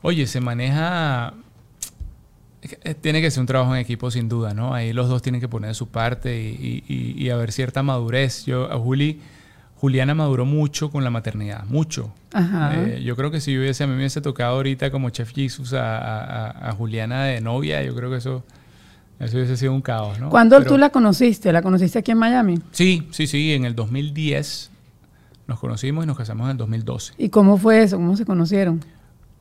[0.02, 1.34] Oye, se maneja
[3.00, 4.72] tiene que ser un trabajo en equipo sin duda, ¿no?
[4.72, 8.46] Ahí los dos tienen que poner su parte y, y, y, haber cierta madurez.
[8.46, 9.20] Yo a Juli
[9.82, 12.12] Juliana maduró mucho con la maternidad, mucho.
[12.36, 15.74] Eh, yo creo que si hubiese, a mí me hubiese tocado ahorita como Chef Jesus
[15.76, 18.44] a, Juliana de novia, yo creo que eso,
[19.18, 20.30] eso hubiese sido un caos, ¿no?
[20.30, 21.52] ¿Cuándo tú la conociste?
[21.52, 22.60] ¿La conociste aquí en Miami?
[22.70, 24.70] Sí, sí, sí, en el 2010
[25.48, 27.14] nos conocimos y nos casamos en el 2012.
[27.18, 27.96] ¿Y cómo fue eso?
[27.96, 28.84] ¿Cómo se conocieron?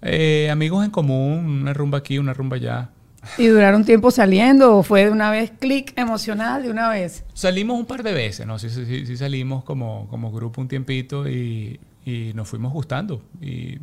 [0.01, 2.89] Eh, amigos en común, una rumba aquí, una rumba allá.
[3.37, 7.23] ¿Y duraron tiempo saliendo o fue de una vez clic emocional de una vez?
[7.33, 8.57] Salimos un par de veces, ¿no?
[8.57, 13.21] Sí, sí, sí salimos como, como grupo un tiempito y, y nos fuimos gustando.
[13.39, 13.77] Y,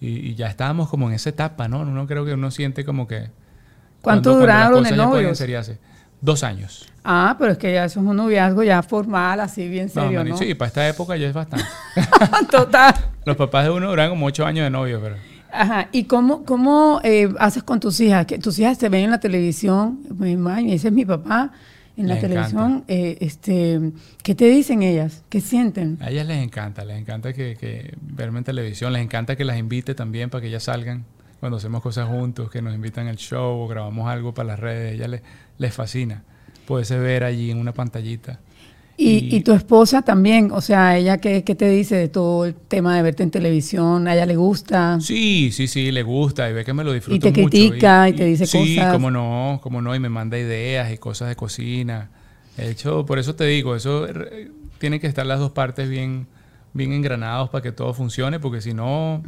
[0.00, 1.80] y, ya estábamos como en esa etapa, ¿no?
[1.80, 3.30] Uno creo que uno siente como que...
[4.02, 5.32] ¿Cuánto duraron de novio?
[6.20, 6.88] Dos años.
[7.04, 10.36] Ah, pero es que ya eso es un noviazgo ya formal, así bien serio, ¿no?
[10.36, 11.64] Sí, para esta época ya es bastante.
[12.50, 12.94] Total.
[13.24, 15.16] Los papás de uno duran como ocho años de novio, pero...
[15.58, 15.88] Ajá.
[15.92, 18.26] ¿Y cómo, cómo eh, haces con tus hijas?
[18.26, 21.52] Que tus hijas te ven en la televisión, y ese es mi papá
[21.96, 22.84] en la televisión.
[22.86, 23.92] Eh, este,
[24.22, 25.24] ¿Qué te dicen ellas?
[25.28, 25.98] ¿Qué sienten?
[26.00, 29.58] A ellas les encanta, les encanta que, que verme en televisión, les encanta que las
[29.58, 31.04] invite también para que ellas salgan
[31.40, 34.92] cuando hacemos cosas juntos, que nos invitan al show o grabamos algo para las redes.
[34.92, 35.22] A ellas les,
[35.58, 36.22] les fascina
[36.66, 38.40] poderse ver allí en una pantallita.
[39.00, 42.96] Y, tu esposa también, o sea, ella qué, qué, te dice de todo el tema
[42.96, 44.98] de verte en televisión, a ella le gusta.
[45.00, 48.14] Sí, sí, sí, le gusta y ve que me lo disfruto Y te critica y,
[48.14, 48.66] te dice cosas.
[48.66, 52.10] Sí, cómo no, cómo no, y me manda ideas y cosas de cocina.
[52.56, 54.08] De hecho, por eso te digo, eso
[54.78, 56.26] tiene que estar las dos partes bien,
[56.72, 59.22] bien engranados para que todo funcione, porque si no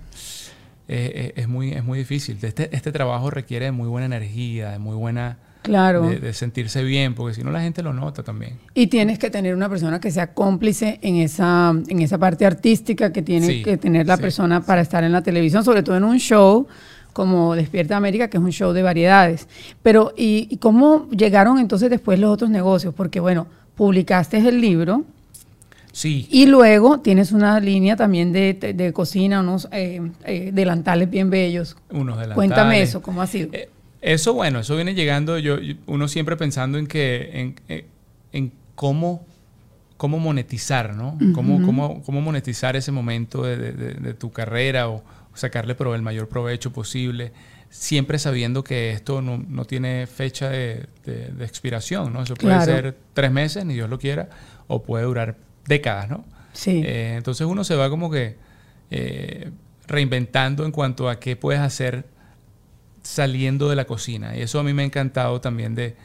[0.89, 2.39] es, muy, es muy difícil.
[2.43, 6.09] Este, este trabajo requiere de muy buena energía, de muy buena Claro.
[6.09, 8.59] De, sentirse bien, porque si no la gente lo nota también.
[8.75, 13.13] Y tienes que tener una persona que sea cómplice en esa, en esa parte artística
[13.13, 16.19] que tiene que tener la persona para estar en la televisión, sobre todo en un
[16.19, 16.67] show
[17.13, 19.49] como Despierta América, que es un show de variedades.
[19.83, 22.95] Pero, ¿y, cómo llegaron entonces después los otros negocios?
[22.95, 25.05] Porque, bueno, publicaste el libro.
[25.93, 26.29] Sí.
[26.31, 31.77] Y luego tienes una línea también de, cocina, unos eh, eh, delantales bien bellos.
[31.91, 32.35] Unos delantales.
[32.35, 33.49] Cuéntame eso, ¿cómo ha sido?
[33.53, 33.69] Eh,
[34.01, 37.87] eso, bueno, eso viene llegando, yo, uno siempre pensando en que, en, eh,
[38.33, 39.27] en cómo,
[39.97, 41.19] cómo monetizar, ¿no?
[41.35, 46.73] cómo, cómo, cómo, monetizar ese momento de, de, tu carrera o, sacarle el mayor provecho
[46.73, 47.33] posible,
[47.71, 50.87] siempre sabiendo que esto no, no tiene fecha de,
[51.41, 52.23] expiración, ¿no?
[52.23, 54.29] Eso puede ser tres meses, ni Dios lo quiera,
[54.67, 55.37] o puede durar
[55.67, 56.25] décadas, ¿no?
[56.53, 56.83] Sí.
[56.85, 58.37] Eh, entonces uno se va como que
[58.91, 59.51] eh,
[59.87, 62.07] reinventando en cuanto a qué puedes hacer
[63.03, 64.37] saliendo de la cocina.
[64.37, 65.97] Y eso a mí me ha encantado también de,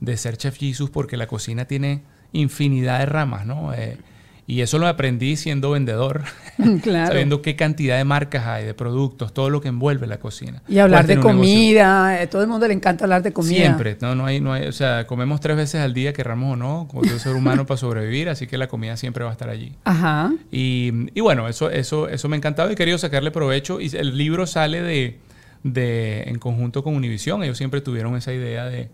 [0.00, 3.72] de ser Chef Jesus porque la cocina tiene infinidad de ramas, ¿no?
[3.74, 3.98] Eh,
[4.46, 6.24] y eso lo aprendí siendo vendedor,
[6.84, 10.62] sabiendo qué cantidad de marcas hay, de productos, todo lo que envuelve la cocina.
[10.68, 13.56] Y hablar de comida, a eh, todo el mundo le encanta hablar de comida.
[13.56, 16.56] Siempre, no, no hay, no hay, o sea, comemos tres veces al día, querramos o
[16.56, 19.48] no, como todo ser humano para sobrevivir, así que la comida siempre va a estar
[19.48, 19.76] allí.
[19.84, 20.30] Ajá.
[20.52, 23.80] Y, y bueno, eso, eso, eso me ha encantado y he querido sacarle provecho.
[23.80, 25.20] Y el libro sale de,
[25.64, 27.42] de, en conjunto con Univision.
[27.42, 28.90] Ellos siempre tuvieron esa idea de,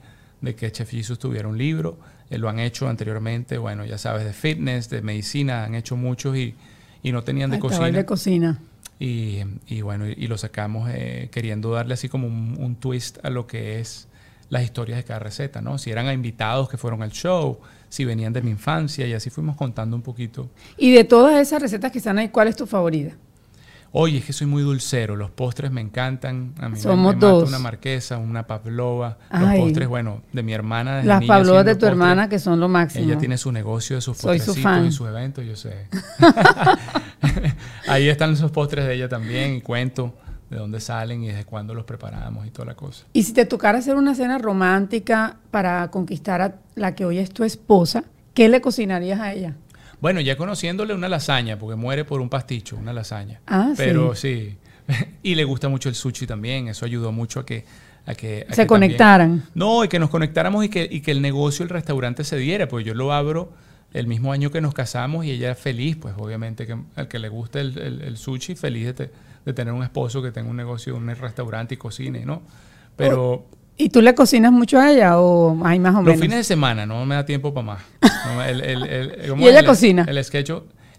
[0.54, 1.98] que Chef Jesus tuviera un libro.
[2.30, 6.34] Eh, lo han hecho anteriormente, bueno, ya sabes, de fitness, de medicina, han hecho muchos
[6.36, 6.54] y,
[7.02, 7.90] no tenían de cocina.
[7.90, 8.58] de cocina.
[8.98, 13.46] Y, y bueno, y, lo sacamos eh, queriendo darle así como un, twist a lo
[13.46, 14.08] que es
[14.50, 15.78] las historias de cada receta, ¿no?
[15.78, 19.56] Si eran invitados que fueron al show, si venían de mi infancia y así fuimos
[19.56, 20.50] contando un poquito.
[20.76, 23.16] Y de todas esas recetas que están ahí, ¿cuál es tu favorita?
[23.92, 26.54] Oye, es que soy muy dulcero, los postres me encantan.
[26.60, 27.48] A mí Somos me, dos.
[27.48, 29.18] una marquesa, una pavlova.
[29.32, 31.02] Los postres, bueno, de mi hermana.
[31.02, 33.04] Las pavlovas de tu hermana que son lo máximo.
[33.04, 35.88] Ella tiene su negocio de sus postrecitos y sus eventos, yo sé.
[37.88, 40.14] Ahí están esos postres de ella también y cuento
[40.50, 43.06] de dónde salen y desde cuándo los preparamos y toda la cosa.
[43.12, 47.30] Y si te tocara hacer una cena romántica para conquistar a la que hoy es
[47.30, 49.56] tu esposa, ¿qué le cocinarías a ella?
[50.00, 53.40] Bueno, ya conociéndole una lasaña, porque muere por un pasticho, una lasaña.
[53.46, 54.56] Ah, Pero sí.
[55.22, 57.64] y le gusta mucho el sushi también, eso ayudó mucho a que...
[58.06, 59.44] A que se conectaran.
[59.54, 62.66] no, y que nos conectáramos y que, y que el negocio, el restaurante se diera,
[62.66, 63.52] pues yo lo abro
[63.92, 67.28] el mismo año que nos casamos y ella feliz, pues obviamente que al que le
[67.28, 69.10] guste el, sushi, feliz de,
[69.44, 72.42] de, tener un esposo que tenga un negocio, un restaurante y cocine, ¿no?
[72.96, 73.46] Pero...
[73.76, 76.16] ¿Y tú le cocinas mucho a ella o hay más o menos?
[76.16, 77.82] Los fines de semana, no me da tiempo para más.
[79.38, 80.04] ¿Y ella cocina?
[80.06, 80.50] El sketch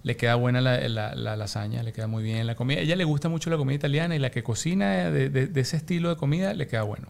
[0.04, 2.80] le queda buena la, la, lasaña, le queda muy bien la comida.
[2.80, 5.78] A ella le gusta mucho la comida italiana y la que cocina de, de ese
[5.78, 7.08] estilo de comida le queda bueno.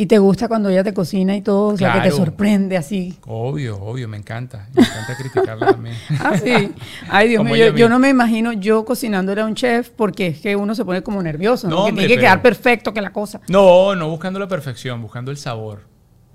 [0.00, 1.74] ¿Y te gusta cuando ella te cocina y todo?
[1.74, 3.18] O sea, que te sorprende así.
[3.26, 4.66] Obvio, obvio, me encanta.
[4.72, 5.94] Me encanta criticarla también.
[6.20, 6.72] ah, sí.
[7.10, 10.56] Ay, Dios mío, yo, no me imagino yo cocinándole a un chef porque es que
[10.56, 11.84] uno se pone como nervioso, ¿no?
[11.84, 13.42] tiene que quedar perfecto que la cosa.
[13.48, 15.82] No, no buscando la perfección, buscando el sabor.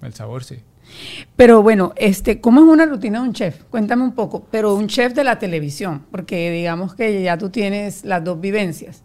[0.03, 0.59] El sabor, sí.
[1.35, 3.63] Pero bueno, este, ¿cómo es una rutina de un chef?
[3.71, 8.05] Cuéntame un poco, pero un chef de la televisión, porque digamos que ya tú tienes
[8.05, 9.01] las dos vivencias.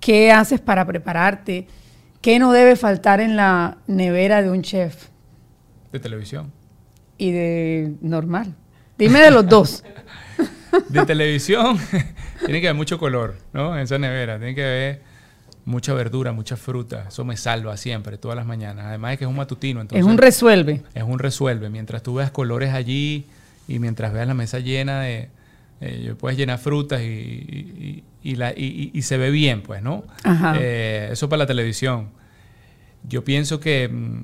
[0.00, 1.66] ¿Qué haces para prepararte?
[2.22, 5.08] ¿Qué no debe faltar en la nevera de un chef?
[5.90, 6.52] De televisión.
[7.18, 8.54] Y de normal.
[8.96, 9.82] Dime de los dos.
[10.88, 11.78] de televisión,
[12.44, 13.74] tiene que haber mucho color, ¿no?
[13.74, 14.38] En esa nevera.
[14.38, 15.02] Tiene que haber
[15.64, 17.06] mucha verdura, mucha fruta.
[17.08, 18.86] Eso me salva siempre, todas las mañanas.
[18.86, 19.80] Además de que es un matutino.
[19.80, 20.82] Entonces, es un resuelve.
[20.94, 21.70] Es un resuelve.
[21.70, 23.26] Mientras tú veas colores allí
[23.66, 25.28] y mientras veas la mesa llena de...
[25.84, 30.04] Eh, puedes llenar frutas y, y, se ve bien, pues, ¿no?
[30.58, 32.10] Eh, eso para la televisión.
[33.02, 34.20] Yo pienso que mm,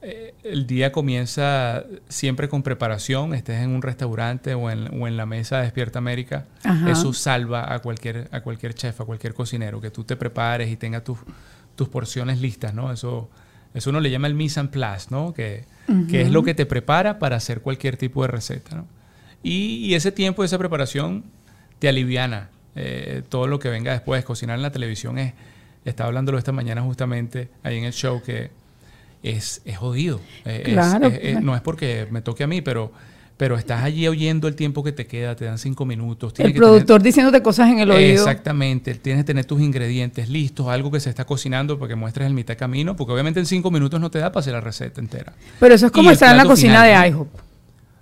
[0.00, 5.58] eh, el día comienza siempre con preparación, estés en un restaurante o en, la mesa
[5.58, 6.46] de Despierta América,
[6.88, 10.76] eso salva a cualquier, a cualquier chef, a cualquier cocinero, que tú te prepares y
[10.76, 11.18] tengas tus,
[11.76, 12.90] tus porciones listas, ¿no?
[12.90, 13.28] Eso,
[13.74, 15.34] eso uno le llama el mise en place, ¿no?
[15.34, 15.64] Que,
[16.12, 18.86] es lo que te prepara para hacer cualquier tipo de receta, ¿no?
[19.44, 21.22] Y, ese tiempo, esa preparación
[21.78, 24.24] te aliviana eh, todo lo que venga después.
[24.24, 25.34] Cocinar en la televisión es,
[25.84, 28.50] estaba hablándolo esta mañana justamente ahí en el show que
[29.22, 30.20] es, es jodido.
[30.46, 32.90] Eh, no es porque me toque a mí, pero,
[33.36, 36.32] pero estás allí oyendo el tiempo que te queda, te dan cinco minutos.
[36.38, 38.14] El productor diciéndote cosas en el oído.
[38.14, 42.26] Exactamente, tienes que tener tus ingredientes listos, algo que se está cocinando para que muestres
[42.26, 45.02] el mitad camino, porque obviamente en cinco minutos no te da para hacer la receta
[45.02, 45.34] entera.
[45.60, 47.43] Pero eso es como estar en la cocina de IHOP.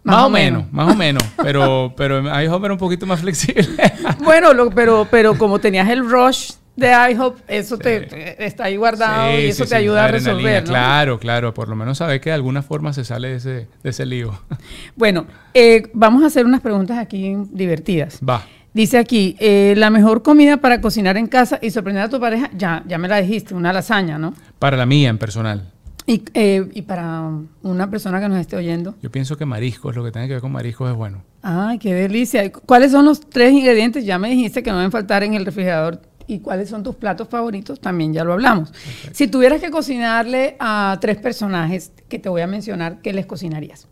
[0.04, 1.22] Más, o menos, más o menos.
[1.42, 3.68] Pero, pero IHOP era un poquito más flexible.
[4.24, 9.46] bueno, pero, pero como tenías el rush de IHOP, eso te, está ahí guardado y
[9.46, 10.64] eso te ayuda a resolver.
[10.64, 13.90] Claro, claro, por lo menos sabes que de alguna forma se sale de ese, de
[13.90, 14.38] ese lío.
[14.96, 18.20] Bueno, eh, vamos a hacer unas preguntas aquí divertidas.
[18.28, 18.44] Va.
[18.74, 22.50] Dice aquí, eh, la mejor comida para cocinar en casa y sorprender a tu pareja,
[22.56, 24.34] ya, ya me la dijiste, una lasaña, ¿no?
[24.58, 25.71] Para la mía en personal.
[26.06, 27.30] Y, eh, y para
[27.62, 28.94] una persona que nos esté oyendo.
[29.02, 31.22] Yo pienso que mariscos, lo que tenga que ver con mariscos es bueno.
[31.42, 32.50] Ay, qué delicia.
[32.50, 34.04] ¿Cuáles son los tres ingredientes?
[34.04, 37.28] Ya me dijiste que no deben faltar en el refrigerador y cuáles son tus platos
[37.28, 38.72] favoritos, también ya lo hablamos.
[39.12, 43.88] Si tuvieras que cocinarle a tres personajes que te voy a mencionar, ¿qué les cocinarías?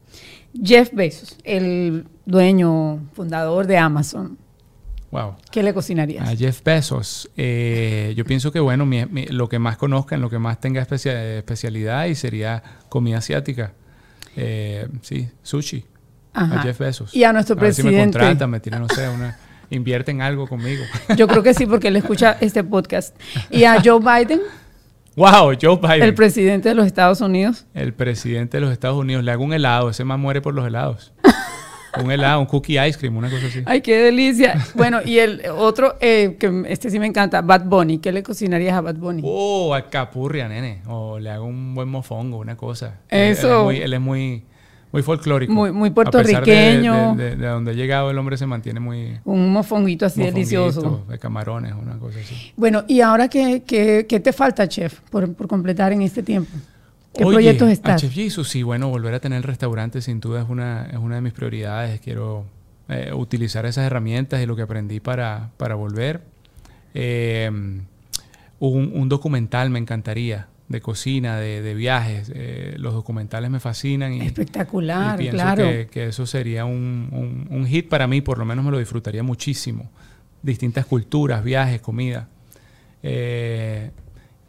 [0.54, 4.38] Jeff Bezos, el dueño, fundador de Amazon.
[5.10, 5.36] Wow.
[5.50, 6.28] ¿Qué le cocinarías?
[6.28, 7.28] A Jeff Bezos.
[7.36, 8.88] Eh, yo pienso que, bueno,
[9.30, 13.72] lo que más conozcan, lo que más tenga especialidad y sería comida asiática.
[14.36, 15.84] Eh, sí, sushi.
[16.32, 17.14] A Jeff Bezos.
[17.14, 17.90] Y a nuestro presidente.
[17.90, 19.36] Si me contrata, me tiene, no sé, una
[19.70, 20.84] invierte en algo conmigo.
[21.16, 23.16] Yo creo que sí, porque él escucha este podcast.
[23.50, 24.40] ¿Y a Joe Biden?
[25.16, 26.02] Wow, Joe Biden.
[26.02, 27.66] El presidente de los Estados Unidos.
[27.74, 29.24] El presidente de los Estados Unidos.
[29.24, 31.12] Le hago un helado, ese más muere por los helados.
[32.02, 33.62] un helado, un cookie ice cream, una cosa así.
[33.66, 34.64] Ay, qué delicia.
[34.74, 37.98] Bueno, y el otro, eh, que este sí me encanta, Bad Bunny.
[37.98, 39.22] ¿Qué le cocinarías a Bad Bunny?
[39.24, 40.82] Oh, a capurria, nene.
[40.86, 43.00] O le hago un buen mofongo, una cosa.
[43.08, 43.70] Eso.
[43.70, 44.44] él es muy
[44.92, 45.52] muy folclórico.
[45.52, 47.14] Muy, muy puertorriqueño.
[47.14, 49.18] de, donde ha llegado el hombre se mantiene muy...
[49.24, 51.04] Un mofonguito así delicioso.
[51.08, 52.52] De camarones, una cosa así.
[52.56, 56.50] Bueno, ¿y ahora qué, qué, qué te falta, chef, por, por, completar en este tiempo?
[57.14, 58.00] ¿Qué proyectos estás?
[58.00, 61.16] Chef Jesus, sí, bueno, volver a tener el restaurante sin duda es una, es una
[61.16, 62.00] de mis prioridades.
[62.00, 62.44] Quiero
[62.88, 66.22] eh, utilizar esas herramientas y lo que aprendí para, para volver.
[66.94, 67.50] Eh,
[68.58, 72.30] un, un documental me encantaría de cocina, de, viajes.
[72.32, 74.14] Eh, los documentales me fascinan.
[74.14, 75.64] Y, Espectacular, pienso claro.
[75.90, 79.90] Que, eso sería un, hit para mí, por lo menos me lo disfrutaría muchísimo.
[80.42, 82.28] Distintas culturas, viajes, comida.
[83.02, 83.90] Eh,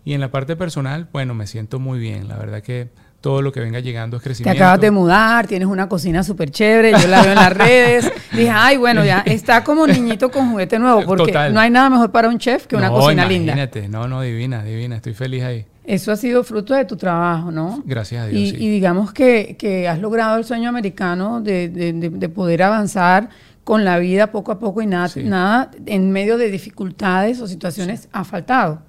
[0.04, 2.28] y en la parte personal, bueno, me siento muy bien.
[2.28, 2.90] La verdad que
[3.22, 4.58] todo lo que venga llegando es crecimiento.
[4.58, 8.12] Te acabas de mudar, tienes una cocina súper chévere, yo la veo en las redes.
[8.32, 12.12] Dije, ay, bueno, ya está como niñito con juguete nuevo, porque no hay nada mejor
[12.12, 13.56] para un chef que una cocina linda.
[13.90, 15.66] No, no, divina, divina, estoy feliz ahí.
[15.84, 17.82] Eso ha sido fruto de tu trabajo, ¿no?
[17.86, 18.54] Gracias a Dios.
[18.60, 23.30] Y, digamos que, has logrado el sueño americano de, poder avanzar
[23.64, 28.10] con la vida poco a poco y nada, nada en medio de dificultades o situaciones
[28.12, 28.82] ha faltado.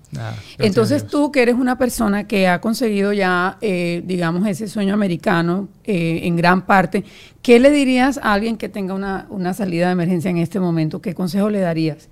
[0.59, 5.69] Entonces tú que eres una persona que ha conseguido ya, eh, digamos, ese sueño americano
[5.85, 7.05] eh, en gran parte,
[7.41, 11.01] ¿qué le dirías a alguien que tenga una, una salida de emergencia en este momento?
[11.01, 12.09] ¿Qué consejo le darías?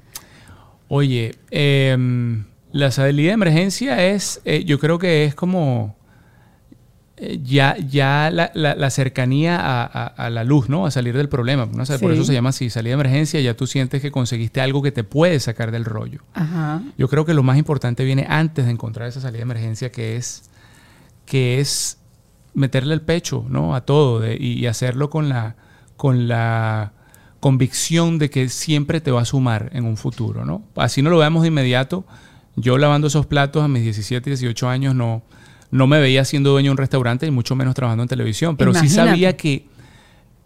[0.88, 1.96] Oye, eh,
[2.72, 5.96] la salida de emergencia es, eh, yo creo que es como
[7.16, 10.86] eh, ya, ya la, cercanía a, la luz, ¿no?
[10.86, 11.66] A salir del problema.
[11.66, 11.84] ¿no?
[11.98, 14.90] Por eso se llama así, salida de emergencia, ya tú sientes que conseguiste algo que
[14.90, 16.22] te puede sacar del rollo.
[16.96, 20.16] Yo creo que lo más importante viene antes de encontrar esa salida de emergencia, que
[20.16, 20.48] es,
[21.26, 21.98] que es
[22.54, 23.74] meterle el pecho, ¿no?
[23.74, 25.56] A todo y, hacerlo con la,
[25.96, 26.92] con la
[27.40, 30.62] convicción de que siempre te va a sumar en un futuro, ¿no?
[30.76, 32.06] Así no lo veamos de inmediato,
[32.56, 35.22] yo lavando esos platos a mis 17, 18 años no,
[35.70, 38.74] no me veía siendo dueño de un restaurante y mucho menos trabajando en televisión, pero
[38.74, 39.66] sí sabía que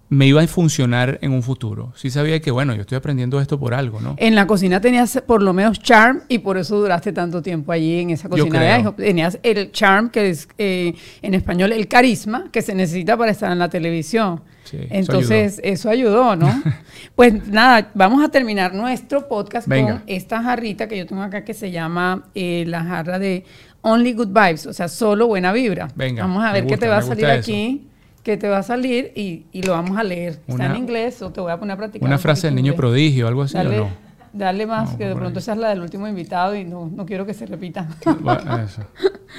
[0.09, 1.93] me iba a funcionar en un futuro.
[1.97, 4.15] Sí sabía que, bueno, yo estoy aprendiendo esto por algo, ¿no?
[4.19, 8.01] En la cocina tenías por lo menos charm y por eso duraste tanto tiempo allí
[8.01, 8.93] en esa cocina.
[8.97, 13.51] Tenías el charm, que es eh, en español el carisma, que se necesita para estar
[13.51, 14.43] en la televisión.
[14.73, 16.63] Entonces, eso ayudó, ¿no?
[17.15, 21.55] pues nada, vamos a terminar nuestro podcast con esta jarrita que yo tengo acá que
[21.55, 23.45] se llama eh, la jarra de
[23.83, 25.89] Only Good Vibes, o sea, solo buena vibra.
[25.95, 27.89] Venga, vamos a ver qué te va a salir aquí
[28.25, 30.41] que te va a salir y, y lo vamos a leer.
[30.49, 32.09] Está en inglés o te voy a poner a practicar.
[32.09, 33.91] Una frase del niño prodigio, algo así, dale, ¿o no?
[34.33, 37.27] Dale más, que de pronto esa es la del último invitado y no, no quiero
[37.27, 37.87] que se repita.
[38.65, 38.83] Eso.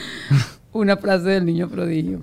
[0.72, 2.22] Una frase del niño prodigio.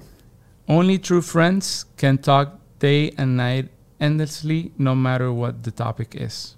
[0.68, 6.56] Only true friends can talk day and night endlessly, no matter what the topic is.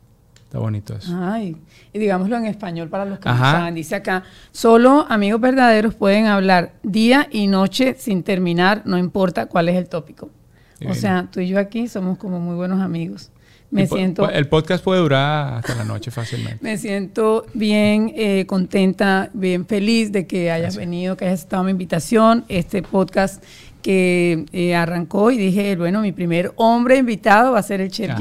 [0.54, 1.12] Está bonito eso.
[1.20, 1.56] Ay,
[1.92, 3.74] y digámoslo en español para los que no saben.
[3.74, 9.68] Dice acá, solo amigos verdaderos pueden hablar día y noche sin terminar, no importa cuál
[9.68, 10.30] es el tópico.
[10.88, 13.32] O sea, tú y yo aquí somos como muy buenos amigos.
[13.72, 14.30] Me siento...
[14.30, 16.58] El podcast puede durar hasta la noche fácilmente.
[16.62, 21.72] Me siento bien eh, contenta, bien feliz de que hayas venido, que hayas estado mi
[21.72, 22.44] invitación.
[22.46, 23.42] Este podcast
[23.82, 28.12] que eh, arrancó y dije, bueno, mi primer hombre invitado va a ser el Chef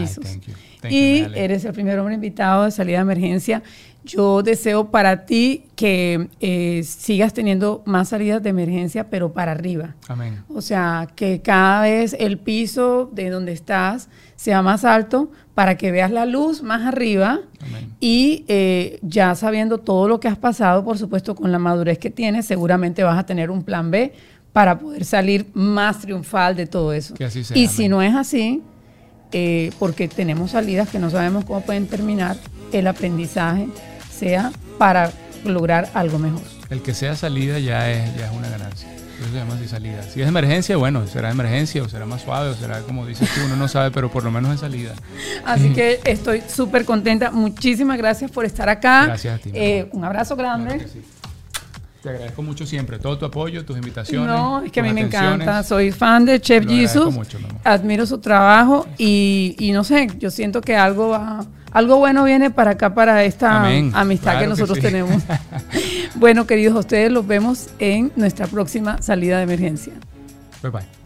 [0.89, 3.63] Y eres el primer hombre invitado de salida de emergencia.
[4.05, 9.95] Yo deseo para ti que eh, sigas teniendo más salidas de emergencia, pero para arriba.
[10.09, 10.43] Amén.
[10.49, 15.91] O sea, que cada vez el piso de donde estás sea más alto para que
[15.91, 17.39] veas la luz más arriba.
[17.61, 17.93] Amén.
[18.01, 22.09] Y eh, ya sabiendo todo lo que has pasado, por supuesto, con la madurez que
[22.09, 24.11] tienes, seguramente vas a tener un plan B
[24.51, 27.13] para poder salir más triunfal de todo eso.
[27.15, 28.61] Que así sea, y si no es así,
[29.33, 32.37] eh, porque tenemos salidas que no sabemos cómo pueden terminar,
[32.71, 33.67] el aprendizaje
[34.15, 35.11] sea para
[35.43, 36.41] lograr algo mejor.
[36.69, 38.89] El que sea salida ya es, ya es una ganancia.
[39.19, 40.01] Eso se llama así salida.
[40.03, 43.41] Si es emergencia, bueno, será emergencia o será más suave o será como dices tú,
[43.45, 44.93] uno no sabe, pero por lo menos es salida.
[45.45, 47.31] Así que estoy súper contenta.
[47.31, 49.05] Muchísimas gracias por estar acá.
[49.05, 49.51] Gracias a ti.
[49.53, 50.85] Eh, un abrazo grande.
[52.03, 54.27] Te agradezco mucho siempre todo tu apoyo, tus invitaciones.
[54.27, 55.63] No, es que a mí me encanta.
[55.63, 57.15] Soy fan de Chef Jesus.
[57.63, 62.51] admiro su trabajo y, y, no sé, yo siento que algo va, algo bueno viene
[62.51, 65.23] para acá, para esta amistad que nosotros tenemos.
[66.15, 69.93] bueno, queridos, ustedes los vemos en nuestra próxima salida de emergencia.
[70.61, 71.02] Bye bye.